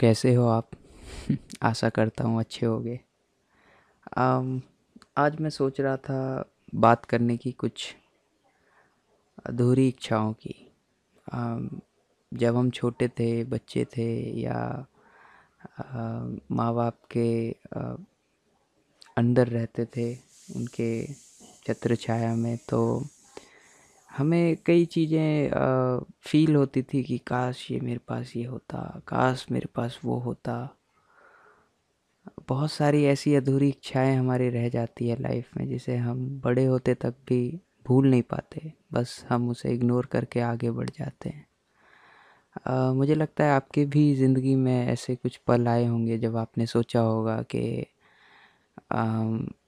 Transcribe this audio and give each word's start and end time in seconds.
कैसे 0.00 0.34
हो 0.34 0.46
आप? 0.48 0.70
आशा 1.62 1.88
करता 1.88 2.24
हूँ 2.24 2.40
अच्छे 2.40 2.66
होगे। 2.66 3.00
आज 5.18 5.40
मैं 5.40 5.50
सोच 5.50 5.80
रहा 5.80 5.96
था 5.96 6.48
बात 6.74 7.04
करने 7.04 7.36
की 7.36 7.52
कुछ 7.52 7.94
अधूरी 9.46 9.88
इच्छाओं 9.88 10.32
की। 10.32 10.54
जब 12.32 12.56
हम 12.56 12.70
छोटे 12.70 13.08
थे, 13.08 13.44
बच्चे 13.44 13.84
थे 13.84 14.40
या 14.40 14.86
माँ 16.50 16.74
बाप 16.74 16.98
के 17.16 17.50
अंदर 19.18 19.48
रहते 19.48 19.84
थे, 19.84 20.14
उनके 20.56 21.06
छत्र 21.66 21.96
छाया 21.96 22.34
में 22.34 22.56
तो 22.68 23.04
हमें 24.14 24.56
कई 24.66 24.84
चीज़ें 24.86 25.50
फ़ील 26.22 26.54
होती 26.56 26.82
थी 26.82 27.02
कि 27.02 27.18
काश 27.26 27.70
ये 27.70 27.80
मेरे 27.80 27.98
पास 28.08 28.32
ये 28.36 28.44
होता 28.44 28.78
काश 29.08 29.46
मेरे 29.50 29.68
पास 29.74 29.98
वो 30.04 30.18
होता। 30.18 30.56
बहुत 32.48 32.70
सारी 32.72 33.04
ऐसी 33.04 33.34
अधूरी 33.34 33.68
इच्छाएँ 33.68 34.14
हमारी 34.16 34.48
रह 34.50 34.68
जाती 34.68 35.08
है 35.08 35.16
लाइफ 35.20 35.56
में 35.56 35.66
जिसे 35.68 35.96
हम 35.96 36.26
बड़े 36.44 36.64
होते 36.64 36.94
तक 36.94 37.14
भी 37.28 37.40
भूल 37.86 38.08
नहीं 38.10 38.22
पाते। 38.22 38.72
बस 38.92 39.24
हम 39.28 39.48
उसे 39.50 39.72
इग्नोर 39.74 40.06
करके 40.06 40.40
आगे 40.40 40.70
बढ़ 40.70 40.90
जाते 40.90 41.28
हैं। 41.28 41.46
आ, 42.66 42.92
मुझे 42.92 43.14
लगता 43.14 43.44
है 43.44 43.50
आपके 43.50 43.84
भी 43.86 44.14
ज़िंदगी 44.14 44.54
में 44.56 44.86
ऐसे 44.86 45.16
कुछ 45.16 45.36
पल 45.46 45.68
आए 45.68 45.86
होंगे 45.86 46.18
जब 46.18 46.36
आपने 46.36 46.66
सोचा 46.66 47.00
होगा 47.00 47.40
कि 47.54 47.64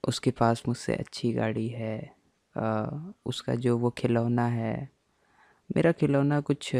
उसके 0.07 0.31
पास 0.31 0.63
मुझसे 0.67 0.93
अच्छी 0.95 1.31
गाड़ी 1.33 1.67
है। 1.67 2.16
आ, 2.57 2.99
उसका 3.25 3.55
जो 3.55 3.77
वो 3.77 3.89
खिलौना 3.89 4.45
है। 4.47 4.89
मेरा 5.75 5.91
खिलौना 5.91 6.39
कुछ 6.41 6.75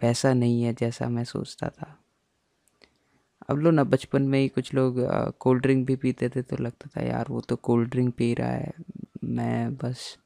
वैसा 0.00 0.32
नहीं 0.34 0.62
है 0.62 0.74
जैसा 0.74 1.08
मैं 1.08 1.24
सोचता 1.24 1.68
था। 1.68 1.98
अब 3.50 3.58
लो 3.58 3.70
ना 3.70 3.84
बचपन 3.84 4.22
में 4.22 4.38
ही 4.40 4.48
कुछ 4.48 4.74
लोग 4.74 4.96
कोल्ड 5.38 5.62
ड्रिंक 5.62 5.86
भी 5.86 5.96
पीते 5.96 6.28
थे 6.28 6.42
तो 6.42 6.56
लगता 6.56 6.88
था 6.96 7.04
यार 7.06 7.26
वो 7.30 7.40
तो 7.40 7.56
कोल्ड 7.56 7.90
ड्रिंक 7.90 8.14
पी 8.14 8.34
रहा 8.34 8.50
है। 8.50 8.72
मैं 9.24 9.76
बस 9.76 10.18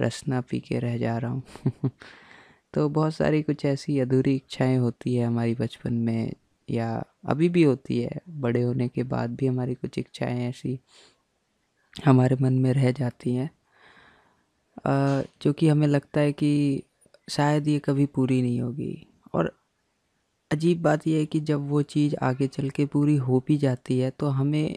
रसना 0.00 0.40
पी 0.40 0.60
के 0.60 0.78
रह 0.78 0.98
जा 0.98 1.18
रहा 1.18 1.30
हूँ। 1.30 1.42
तो 2.74 2.88
बहुत 2.88 3.14
सारी 3.14 3.42
कुछ 3.42 3.64
ऐसी 3.64 3.98
अधूरी 4.00 4.34
इच्छाएँ 4.36 4.76
होती 4.76 5.14
है 5.14 5.26
हमारी 5.26 5.54
बचपन 5.54 5.94
में 5.94 6.32
या 6.68 7.04
अभी 7.24 7.48
भी 7.48 7.62
होती 7.62 7.98
है। 8.02 8.20
बड़े 8.28 8.62
होने 8.62 8.88
के 8.88 9.02
बाद 9.02 9.36
भी 9.36 9.46
हमारी 9.46 9.74
कुछ 9.74 9.98
इच्छाएँ 9.98 10.48
ऐसी 10.48 10.78
हमारे 12.06 12.36
मन 12.40 12.52
में 12.52 12.72
रह 12.72 12.92
जाती 12.92 13.34
हैं। 13.34 13.50
जो 15.42 15.52
कि 15.52 15.68
हमें 15.68 15.86
लगता 15.86 16.20
है 16.20 16.32
कि 16.32 16.82
शायद 17.30 17.68
ये 17.68 17.78
कभी 17.78 18.06
पूरी 18.06 18.42
नहीं 18.42 18.60
होगी। 18.60 19.06
और 19.34 19.52
अजीब 20.50 20.82
बात 20.82 21.06
यह 21.06 21.18
है 21.18 21.26
कि 21.26 21.40
जब 21.40 21.68
वो 21.70 21.82
चीज़ 21.82 22.16
आगे 22.22 22.46
चल 22.48 22.70
के 22.70 22.86
पूरी 22.86 23.16
हो 23.16 23.44
भी 23.48 23.56
जाती 23.58 23.98
है 23.98 24.10
तो 24.10 24.28
हमें 24.28 24.76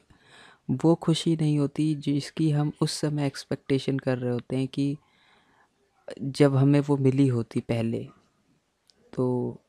वो 0.83 0.95
खुशी 0.95 1.35
नहीं 1.35 1.59
होती 1.59 1.95
जिसकी 1.95 2.51
हम 2.51 2.71
उस 2.81 2.99
समय 3.01 3.27
एक्सपेक्टेशन 3.27 3.99
कर 3.99 4.17
रहे 4.17 4.33
होते 4.33 4.55
हैं 4.57 4.67
कि 4.67 4.97
जब 6.21 6.55
हमें 6.55 6.79
वो 6.79 6.97
मिली 6.97 7.27
होती 7.27 7.59
पहले। 7.59 8.07
तो 9.13 9.59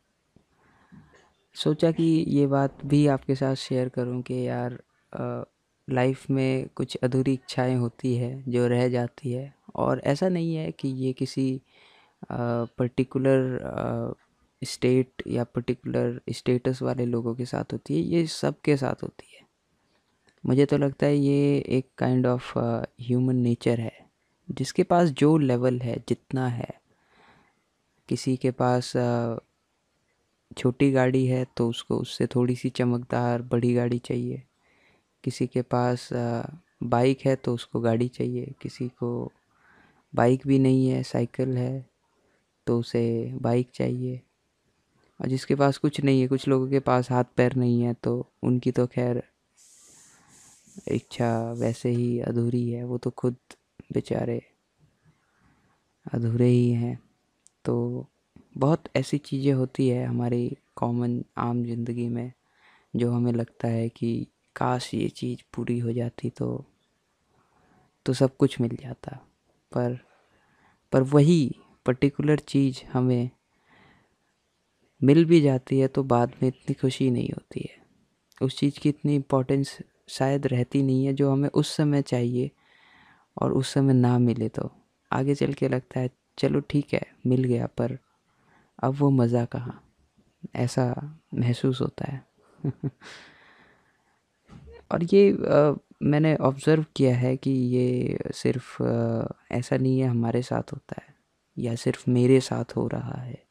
सोचा 1.57 1.91
कि 1.91 2.05
ये 2.29 2.47
बात 2.47 2.85
भी 2.87 3.07
आपके 3.07 3.35
साथ 3.35 3.55
शेयर 3.55 3.89
करूँ 3.89 4.23
कि 4.23 4.47
यार 4.49 4.79
लाइफ 5.89 6.31
में 6.31 6.69
कुछ 6.77 6.97
अधूरी 6.97 7.33
इच्छाएँ 7.33 7.77
होती 7.77 8.15
है 8.17 8.45
जो 8.49 8.67
रह 8.69 8.89
जाती 8.89 9.33
है। 9.33 9.54
और 9.75 10.01
ऐसा 10.07 10.29
नहीं 10.29 10.55
है 10.57 10.71
कि 10.73 10.89
ये 10.89 11.13
किसी 11.13 11.61
पर्टिकुलर 12.31 14.15
स्टेट 14.63 15.23
या 15.27 15.45
पर्टिकुलर 15.45 16.21
स्टेटस 16.33 16.83
वाले 16.83 17.07
लोगों 17.07 17.35
के 17.35 17.45
साथ 17.45 17.73
होती 17.73 17.95
है, 17.95 18.01
ये 18.01 18.27
सब 18.27 18.61
के 18.65 18.77
साथ 18.77 19.03
होती 19.03 19.35
है। 19.35 19.43
मुझे 20.45 20.67
तो 20.67 20.77
लगता 20.79 21.07
है 21.07 21.17
ये 21.17 21.57
एक 21.69 21.89
काइंड 21.99 22.27
ऑफ़ 22.27 22.53
ह्यूमन 22.59 23.37
नेचर 23.37 23.81
है, 23.81 23.93
जिसके 24.49 24.83
पास 24.83 25.09
जो 25.11 25.37
लेवल 25.39 25.79
है, 25.81 25.97
जितना 26.09 26.47
है, 26.49 26.73
किसी 28.09 28.37
के 28.37 28.51
पास 28.53 28.93
छोटी 30.57 30.91
गाड़ी 30.93 31.25
है 31.27 31.45
तो 31.57 31.69
उसको, 31.69 31.97
उससे 31.97 32.27
थोड़ी 32.27 32.55
सी 32.57 32.69
चमकदार, 32.71 33.43
बड़ी 33.43 33.73
गाड़ी 33.75 33.99
चाहिए, 33.99 34.43
किसी 35.25 35.47
के 35.47 35.63
पास 35.65 36.09
बाइक 36.85 37.21
है 37.27 37.35
तो 37.37 37.55
उसको 37.55 37.81
गाड़ी 37.81 38.09
चाहिए, 38.09 38.53
किसी 38.63 38.89
को 38.89 39.33
बाइक 40.15 40.47
भी 40.47 40.59
नहीं 40.59 40.89
है, 40.89 41.03
साइकिल 41.03 41.57
है 41.57 41.85
तो 42.67 42.79
उसे 42.79 43.33
बाइक 43.43 43.71
चाहिए। 43.75 44.21
और 45.21 45.29
जिसके 45.29 45.55
पास 45.55 45.79
कुछ 45.79 46.01
नहीं 46.01 46.21
है, 46.21 46.27
कुछ 46.29 46.49
लोगों 46.49 46.69
के 46.69 46.81
पास 46.81 47.11
हाथ 47.11 47.25
पैर 47.37 47.55
नहीं 47.57 47.81
है 47.83 47.95
तो 47.95 48.27
उनकी 48.43 48.71
तो 48.73 48.87
खैर 48.87 49.23
इच्छा 50.89 51.53
वैसे 51.53 51.89
ही 51.89 52.19
अधूरी 52.21 52.69
है, 52.71 52.85
वो 52.85 52.99
तो 52.99 53.11
खुद 53.11 53.37
बेचारे 53.93 54.41
अधूरे 56.07 56.47
ही 56.47 56.71
हैं। 56.71 56.99
तो 57.65 58.07
बहुत 58.59 58.85
ऐसी 58.97 59.19
चीज़ें 59.19 59.53
होती 59.53 59.89
है 59.89 60.05
हमारी 60.07 60.57
कॉमन 60.77 61.23
आम 61.39 61.63
ज़िंदगी 61.65 62.09
में, 62.09 62.33
जो 62.95 63.11
हमें 63.13 63.33
लगता 63.33 63.69
है 63.69 63.89
कि 63.89 64.27
काश 64.57 64.93
ये 64.95 65.09
चीज़ 65.09 65.43
पूरी 65.55 65.79
हो 65.79 65.93
जाती 65.93 66.31
तो 66.31 66.65
तो 68.07 68.13
सब 68.13 68.37
कुछ 68.37 68.61
मिल 68.61 68.77
जाता। 68.77 69.19
पर 69.75 69.99
पर 70.93 71.03
वही 71.03 71.57
पर्टिकुलर 71.87 72.39
चीज़ 72.39 72.85
हमें 72.93 73.31
मिल 75.03 75.25
भी 75.25 75.41
जाती 75.41 75.81
है 75.81 75.89
तो 75.89 76.03
बाद 76.03 76.33
में 76.43 76.49
इतनी 76.49 76.75
खुशी 76.75 77.11
नहीं 77.11 77.29
होती 77.29 77.61
है। 77.61 77.83
उस 78.43 78.59
चीज़ 78.59 78.81
की 78.81 78.89
इतनी 78.89 79.15
इम्पोर्टेंस 79.15 79.79
शायद 80.09 80.47
रहती 80.47 80.83
नहीं 80.83 81.07
है 81.07 81.13
जो 81.13 81.33
हमें 81.33 81.49
उस 81.49 81.77
समय 81.77 82.03
चाहिए 82.03 82.51
और 83.43 83.53
उस 83.53 83.69
समय 83.69 83.95
ना 83.95 84.19
मिले 84.19 84.49
तो। 84.49 84.71
आगे 85.13 85.35
चल 85.35 85.53
के 85.53 85.69
लगता 85.69 86.01
है, 86.01 86.11
चलो 86.39 86.61
ठीक 86.61 86.95
है, 86.95 87.03
मिल 87.27 87.45
गया, 87.45 87.67
पर 87.67 87.99
अब 88.83 88.95
वो 88.95 89.11
मज़ा 89.11 89.45
कहाँ? 89.45 89.85
ऐसा 90.57 91.19
महसूस 91.35 91.81
होता 91.81 92.13
है। 92.13 92.23
और 94.91 95.05
ये 95.05 95.31
मैंने 96.05 96.35
ऑब्ज़र्व 96.37 96.85
किया 96.97 97.15
है 97.17 97.37
कि 97.37 97.51
ये 97.51 98.19
सिर्फ़ 98.35 98.83
ऐसा 99.53 99.77
नहीं 99.77 99.99
है, 100.01 100.09
हमारे 100.09 100.43
साथ 100.43 100.73
होता 100.73 101.01
है, 101.03 101.15
या 101.57 101.75
सिर्फ़ 101.75 102.11
मेरे 102.11 102.41
साथ 102.41 102.77
हो 102.77 102.87
रहा 102.89 103.21
है। 103.21 103.43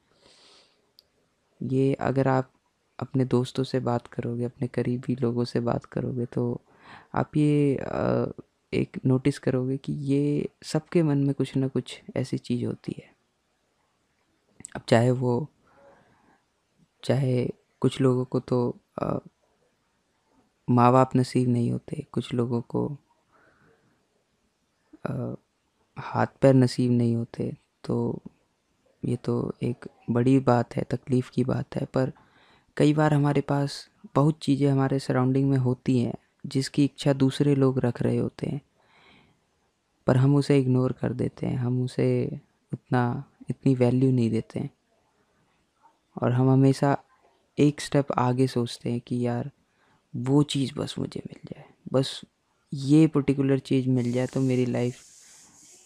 ये 1.61 1.93
अगर 1.93 2.27
आप 2.27 2.51
अपने 2.99 3.25
दोस्तों 3.25 3.63
से 3.63 3.79
बात 3.79 4.07
करोगे, 4.07 4.43
अपने 4.45 4.67
करीबी 4.67 5.15
लोगों 5.15 5.43
से 5.43 5.59
बात 5.59 5.85
करोगे 5.85 6.25
तो 6.25 6.61
आप 7.15 7.37
ये 7.37 7.73
एक 8.73 8.99
नोटिस 9.05 9.39
करोगे 9.39 9.77
कि 9.77 9.93
ये 9.93 10.49
सबके 10.63 11.03
मन 11.03 11.17
में 11.17 11.33
कुछ 11.33 11.55
ना 11.57 11.67
कुछ 11.67 11.99
ऐसी 12.15 12.37
चीज़ 12.37 12.65
होती 12.65 12.95
है। 12.97 13.11
अब 14.75 14.81
चाहे 14.89 15.11
वो, 15.11 15.47
चाहे 17.03 17.45
कुछ 17.81 17.99
लोगों 18.01 18.25
को 18.25 18.39
तो 18.39 18.59
माँ 20.67 20.91
बाप 20.91 21.15
नसीब 21.15 21.49
नहीं 21.49 21.71
होते 21.71 22.05
कुछ 22.11 22.33
लोगों 22.33 22.61
को 22.61 22.85
आ, 25.09 25.33
हाथ 25.97 26.27
पैर 26.41 26.53
नसीब 26.53 26.91
नहीं 26.91 27.15
होते 27.15 27.51
तो 27.83 28.21
ये 29.03 29.15
तो 29.15 29.53
एक 29.63 29.87
बड़ी 30.11 30.39
बात 30.39 30.75
है 30.75 30.83
तकलीफ़ 30.83 31.31
की 31.31 31.43
बात 31.43 31.75
है 31.75 31.85
पर 31.85 32.11
कई 32.77 32.93
बार 32.93 33.13
हमारे 33.13 33.41
पास 33.41 33.89
बहुत 34.15 34.37
चीज़ें 34.41 34.69
हमारे 34.71 34.99
सराउंडिंग 34.99 35.49
में 35.49 35.57
होती 35.57 35.99
हैं 35.99 36.13
जिसकी 36.45 36.85
इच्छा 36.85 37.13
दूसरे 37.13 37.55
लोग 37.55 37.79
रख 37.79 38.01
रहे 38.01 38.17
होते 38.17 38.47
हैं 38.47 38.61
पर 40.07 40.17
हम 40.17 40.35
उसे 40.35 40.57
इग्नोर 40.59 40.91
कर 40.91 41.13
देते 41.13 41.47
हैं 41.47 41.57
हम 41.57 41.83
उसे 41.83 42.07
उतना 42.71 43.03
इतनी 43.49 43.75
वैल्यू 43.75 44.11
नहीं 44.11 44.29
देते 44.29 44.59
हैं 44.59 44.69
और 46.21 46.31
हम 46.31 46.49
हमेशा 46.49 46.97
एक 47.57 47.81
स्टेप 47.81 48.11
आगे 48.17 48.47
सोचते 48.47 48.91
हैं 48.91 48.99
कि 48.99 49.25
यार 49.27 49.51
वो 50.13 50.43
चीज़ 50.43 50.73
बस 50.77 50.95
मुझे 50.99 51.21
मिल 51.27 51.39
जाए। 51.45 51.65
बस 51.93 52.21
ये 52.73 53.07
पर्टिकुलर 53.07 53.59
चीज़ 53.59 53.89
मिल 53.89 54.11
जाए 54.11 54.27
तो 54.27 54.41
मेरी 54.41 54.65
लाइफ 54.65 55.01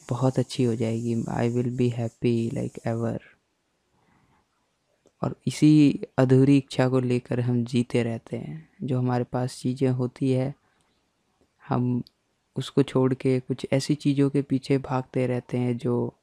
बहुत 0.10 0.40
अच्छी 0.40 0.64
हो 0.64 0.76
जाएगी। 0.76 1.24
I 1.30 1.50
will 1.50 1.76
be 1.78 1.90
happy 1.90 2.50
like 2.54 2.80
ever 2.88 3.20
और 5.22 5.36
इसी 5.48 6.02
अधूरी 6.18 6.58
इच्छा 6.58 6.88
को 6.90 7.00
लेकर 7.00 7.40
हम 7.40 7.64
जीते 7.66 8.04
रहते 8.04 8.38
हैं। 8.38 8.70
जो 8.84 9.00
हमारे 9.00 9.24
पास 9.24 9.60
चीज़ें 9.62 9.90
होती 9.90 10.32
है, 10.32 10.54
हम 11.64 12.04
उसको 12.56 12.84
छोड़ 12.84 13.14
के 13.14 13.40
कुछ 13.40 13.68
ऐसी 13.74 13.96
चीज़ों 13.96 14.30
के 14.30 14.42
पीछे 14.42 14.78
भागते 14.78 15.26
रहते 15.28 15.58
हैं 15.58 15.78
जो 15.78 16.14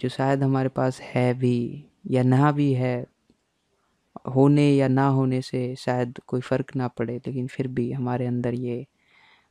जो 0.00 0.08
शायद 0.08 0.42
हमारे 0.42 0.68
पास 0.68 1.00
है 1.00 1.32
भी 1.34 1.84
या 2.10 2.22
ना 2.22 2.50
भी 2.52 2.72
है। 2.72 3.11
होने 4.24 4.70
या 4.70 4.88
ना 4.88 5.06
होने 5.10 5.40
से 5.42 5.74
शायद 5.78 6.20
कोई 6.26 6.40
फ़र्क 6.42 6.74
ना 6.76 6.88
पड़े, 6.90 7.16
लेकिन 7.18 7.46
फिर 7.46 7.68
भी 7.70 7.90
हमारे 7.92 8.26
अंदर 8.26 8.54
ये 8.56 8.84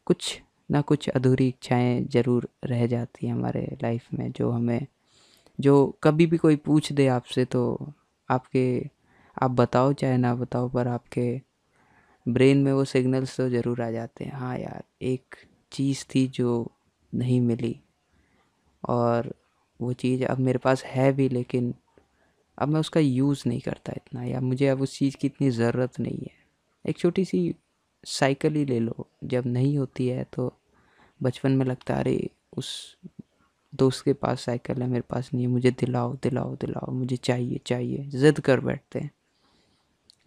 कुछ 0.07 0.39
ना 0.69 0.81
कुछ 0.83 1.09
अधूरी 1.09 1.47
इच्छाएँ 1.49 2.03
ज़रूर 2.11 2.47
रह 2.65 2.85
जाती 2.87 3.27
हैं 3.27 3.33
हमारे 3.33 3.61
लाइफ 3.83 4.07
में, 4.13 4.31
जो 4.31 4.51
हमें, 4.51 4.85
जो 5.59 5.97
कभी 6.03 6.25
भी 6.27 6.37
कोई 6.37 6.55
पूछ 6.57 6.91
दे 6.93 7.07
आपसे 7.09 7.45
तो 7.47 7.63
आपके, 8.29 8.65
आप 9.37 9.51
बताओ 9.53 9.93
चाहे 9.93 10.17
ना 10.17 10.33
बताओ, 10.35 10.69
पर 10.69 10.87
आपके 10.89 11.41
ब्रेन 12.25 12.57
में 12.57 12.71
वो 12.73 12.85
सिग्नल्स 12.85 13.37
तो 13.37 13.49
ज़रूर 13.49 13.81
आ 13.81 13.89
जाते 13.91 14.25
हैं। 14.25 14.33
हाँ 14.33 14.57
यार, 14.59 14.83
एक 15.03 15.35
चीज़ 15.71 16.05
थी 16.15 16.27
जो 16.29 16.71
नहीं 17.13 17.39
मिली 17.41 17.79
और 18.83 19.33
वो 19.79 19.93
चीज़ 19.93 20.23
अब 20.25 20.39
मेरे 20.39 20.59
पास 20.59 20.83
है 20.85 21.11
भी, 21.13 21.27
लेकिन 21.29 21.73
अब 22.57 22.69
मैं 22.69 22.79
उसका 22.79 22.99
यूज़ 22.99 23.43
नहीं 23.47 23.59
करता 23.61 23.93
इतना, 23.97 24.23
या 24.23 24.39
मुझे 24.41 24.67
अब 24.67 24.81
उस 24.81 24.97
चीज़ 24.97 25.17
की 25.17 25.27
इतनी 25.27 25.49
ज़रूरत 25.51 25.99
नहीं 25.99 26.17
है। 26.17 26.39
एक 26.85 26.97
छोटी 26.97 27.25
सी 27.25 27.53
साइकिल 28.03 28.55
ही 28.55 28.65
ले 28.65 28.79
लो, 28.79 29.07
जब 29.23 29.43
नहीं 29.47 29.77
होती 29.77 30.07
है 30.07 30.23
तो 30.33 30.51
बचपन 31.19 31.51
में 31.51 31.65
लगता 31.65 31.95
अरे, 31.95 32.29
उस 32.57 32.97
दोस्त 33.73 34.03
के 34.05 34.13
पास 34.13 34.41
साइकिल 34.41 34.81
है, 34.81 34.87
मेरे 34.87 35.03
पास 35.09 35.29
नहीं 35.33 35.45
है, 35.45 35.51
मुझे 35.51 35.71
दिलाओ 35.71 36.13
दिलाओ 36.23 36.55
दिलाओ, 36.55 36.91
मुझे 36.91 37.17
चाहिए 37.17 37.59
चाहिए, 37.65 38.05
ज़िद 38.09 38.39
कर 38.39 38.59
बैठते 38.59 38.99
हैं। 38.99 39.11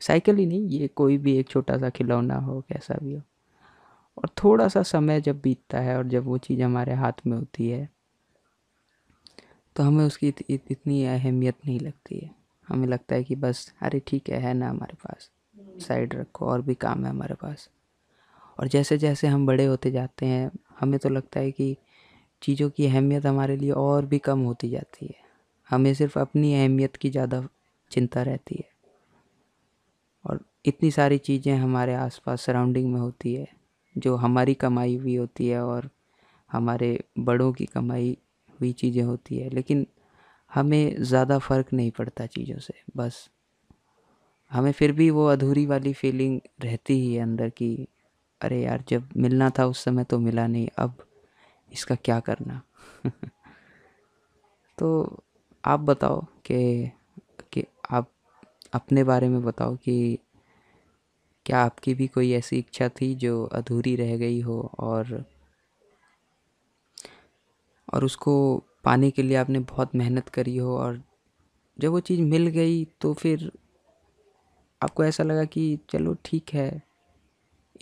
साइकिल 0.01 0.37
ही 0.37 0.47
नहीं, 0.47 0.69
ये 0.69 0.89
कोई 0.89 1.19
भी 1.19 1.37
एक 1.39 1.49
छोटा 1.49 1.79
सा 1.79 1.91
खिलौना 1.91 2.37
हो, 2.37 2.61
कैसा 2.69 2.99
भी 3.03 3.15
हो। 3.15 3.21
और 4.19 4.29
थोड़ा 4.45 4.69
सा 4.69 4.83
समय 4.83 5.21
जब 5.21 5.41
बीतता 5.41 5.81
है 5.81 5.97
और 5.99 6.09
जब 6.09 6.25
वो 6.25 6.39
चीज़ 6.39 6.63
हमारे 6.63 6.95
हाथ 6.95 7.27
में 7.27 7.37
होती 7.39 7.69
है 7.69 7.89
तो 9.77 9.83
हमें 9.83 10.05
उसकी 10.05 10.29
इत, 10.29 10.43
इत, 10.51 10.65
इतनी 10.71 11.05
अहमियत 11.05 11.55
नहीं 11.67 11.81
लगती 11.81 12.19
है। 12.19 12.31
हमें 12.69 12.89
लगता 12.89 13.15
है 13.15 13.25
कि 13.25 13.37
बस 13.37 13.73
अरे 13.83 14.03
ठीक 14.07 14.29
है 14.31 14.41
है 14.41 14.55
ना 14.55 14.69
हमारे 14.71 14.95
पास। 14.95 15.31
साइड 15.87 16.15
रखो 16.15 16.47
और 16.47 16.63
भी 16.63 16.75
काम 16.75 17.05
है 17.05 17.11
हमारे 17.11 17.35
पास। 17.35 17.69
और 18.59 18.69
जैसे 18.69 18.99
जैसे 18.99 19.27
हम 19.27 19.47
बड़े 19.47 19.65
होते 19.65 19.91
जाते 19.91 20.27
हैं 20.27 20.51
हमें 20.81 20.99
तो 20.99 21.09
लगता 21.09 21.41
है 21.41 21.51
कि 21.51 21.77
चीज़ों 22.43 22.71
की 22.71 22.87
अहमियत 22.87 23.27
हमारे 23.27 23.57
लिए 23.57 23.71
और 23.71 24.07
भी 24.07 24.19
कम 24.19 24.41
होती 24.41 24.69
जाती 24.69 25.07
है। 25.07 25.15
हमें 25.71 25.95
सिर्फ़ 25.95 26.19
अपनी 26.19 26.55
अहमियत 26.55 26.97
की 26.97 27.11
ज़्यादा 27.11 27.49
चिंता 27.91 28.23
रहती 28.23 28.55
है। 28.55 28.71
और 30.25 30.41
इतनी 30.67 30.91
सारी 30.91 31.19
चीज़ें 31.19 31.55
हमारे 31.55 31.95
आसपास 31.95 32.43
सराउंडिंग 32.43 32.93
में 32.93 33.01
होती 33.01 33.35
है 33.35 33.47
जो 33.97 34.17
हमारी 34.17 34.55
कमाई 34.55 34.97
हुई 34.97 35.17
होती 35.17 35.49
है 35.49 35.63
और 35.65 35.91
हमारे 36.53 37.05
बड़ों 37.19 37.53
की 37.53 37.67
कमाई 37.67 38.19
हुई 38.61 38.73
चीज़ें 38.73 39.03
होती 39.03 39.39
है, 39.39 39.51
लेकिन 39.51 39.87
हमें 40.55 41.03
ज़्यादा 41.03 41.39
फ़र्क 41.39 41.73
नहीं 41.73 41.91
पड़ता 41.91 42.27
चीज़ों 42.27 42.59
से, 42.59 42.75
बस। 42.97 43.31
हमें 44.51 44.73
फिर 44.73 44.93
भी 44.93 45.11
वो 45.11 45.27
अधूरी 45.27 45.67
वाली 45.67 45.93
फीलिंग 45.93 46.41
रहती 46.63 46.95
ही 46.95 47.15
है 47.15 47.23
अंदर 47.23 47.49
की, 47.49 47.89
अरे 48.41 48.63
यार, 48.63 48.85
जब 48.89 49.09
मिलना 49.17 49.51
था 49.51 49.67
उस 49.67 49.85
समय 49.85 50.05
तो 50.05 50.19
मिला 50.19 50.47
नहीं, 50.47 50.69
अब 50.79 50.97
इसका 51.73 51.95
क्या 51.95 52.21
करना? 52.21 52.63
तो 54.79 55.23
आप 55.65 55.81
बताओ 55.81 56.21
कि 56.21 56.91
कि 57.53 57.65
आप 57.91 58.11
अपने 58.73 59.05
बारे 59.05 59.29
में 59.29 59.43
बताओ 59.43 59.77
कि 59.77 60.19
क्या 61.47 61.59
आपकी 61.59 61.95
भी 61.95 62.07
कोई 62.07 62.33
ऐसी 62.33 62.59
इच्छा 62.59 62.89
थी 62.89 63.15
जो 63.15 63.45
अधूरी 63.45 63.97
रह 63.97 64.17
गई 64.17 64.41
हो 64.41 64.73
और 64.79 65.25
और 67.93 68.05
उसको 68.05 68.35
पाने 68.85 69.11
के 69.11 69.23
लिए 69.23 69.37
आपने 69.37 69.59
बहुत 69.59 69.95
मेहनत 69.95 70.29
करी 70.29 70.57
हो 70.57 70.77
और 70.79 71.03
जब 71.79 71.91
वो 71.91 72.01
चीज़ 72.01 72.21
मिल 72.21 72.47
गई 72.47 72.85
तो 73.01 73.13
फिर 73.15 73.51
आपको 74.83 75.05
ऐसा 75.05 75.25
लगा 75.25 75.45
कि 75.45 75.79
चलो 75.91 76.17
ठीक 76.25 76.55
है, 76.55 76.83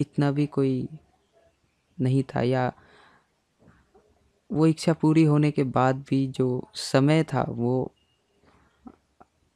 इतना 0.00 0.30
भी 0.30 0.46
कोई 0.46 0.88
नहीं 1.98 2.22
था 2.34 2.42
या 2.42 2.72
वो 4.50 4.66
इच्छा 4.66 4.92
पूरी 4.92 5.24
होने 5.24 5.50
के 5.50 5.64
बाद 5.64 6.04
भी 6.08 6.26
जो 6.26 6.68
समय 6.74 7.22
था 7.24 7.44
वो 7.48 7.92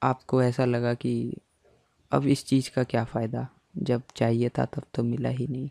आपको 0.02 0.42
ऐसा 0.42 0.64
लगा 0.64 0.94
कि 0.94 1.37
अब 2.12 2.26
इस 2.26 2.44
चीज़ 2.46 2.70
का 2.70 2.84
क्या 2.84 3.04
फ़ायदा, 3.04 3.46
जब 3.78 4.02
चाहिए 4.16 4.49
था 4.49 4.64
तब 4.64 4.82
तो 4.94 5.02
मिला 5.02 5.28
ही 5.28 5.46
नहीं। 5.46 5.70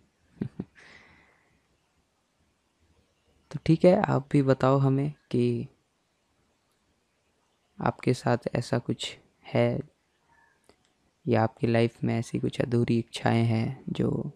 ठीक 3.65 3.85
है, 3.85 3.95
आप 4.01 4.27
भी 4.31 4.41
बताओ 4.41 4.77
हमें 4.77 5.13
कि 5.31 5.67
आपके 7.79 8.13
साथ 8.13 8.38
ऐसा 8.56 8.77
कुछ 8.79 9.17
है 9.53 9.79
या 11.25 11.44
आपकी 11.44 11.67
लाइफ 11.67 12.03
में 12.03 12.19
ऐसी 12.19 12.39
कुछ 12.39 12.62
अधूरी 12.62 13.00
इच्छाएँ 13.00 13.44
हैं 13.44 13.83
जो 13.89 14.31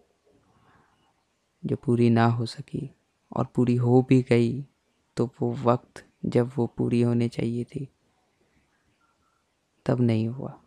जो 1.62 1.76
पूरी 1.76 2.10
ना 2.10 2.26
हो 2.26 2.46
सकी 2.46 2.90
और 3.36 3.46
पूरी 3.54 3.76
हो 3.76 4.02
भी 4.02 4.22
गई 4.22 4.66
तो 5.16 5.30
वो 5.40 5.52
वक्त 5.52 6.04
जब 6.26 6.50
वो 6.56 6.66
पूरी 6.66 7.00
होने 7.02 7.28
चाहिए 7.28 7.64
थी, 7.64 7.88
तब 9.86 10.00
नहीं 10.00 10.28
हुआ। 10.28 10.58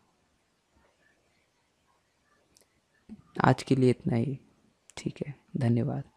आज 3.43 3.63
के 3.63 3.75
लिए 3.75 3.89
इतना 3.89 4.15
ही, 4.15 4.39
ठीक 4.97 5.23
है, 5.27 5.35
धन्यवाद। 5.57 6.12